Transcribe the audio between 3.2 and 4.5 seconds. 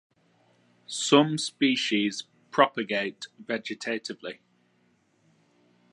vegetatively.